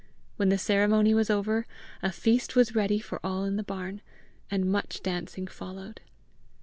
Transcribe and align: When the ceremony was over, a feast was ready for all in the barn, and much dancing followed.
When 0.37 0.49
the 0.49 0.57
ceremony 0.57 1.13
was 1.13 1.29
over, 1.29 1.67
a 2.01 2.11
feast 2.11 2.55
was 2.55 2.73
ready 2.73 2.97
for 2.99 3.19
all 3.23 3.43
in 3.43 3.55
the 3.55 3.61
barn, 3.61 4.01
and 4.49 4.65
much 4.65 5.03
dancing 5.03 5.45
followed. 5.45 6.01